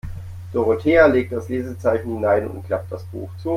Dorothea 0.51 1.05
legte 1.05 1.35
das 1.35 1.47
Lesezeichen 1.47 2.11
hinein 2.15 2.47
und 2.47 2.65
klappte 2.65 2.89
das 2.95 3.03
Buch 3.03 3.29
zu. 3.37 3.49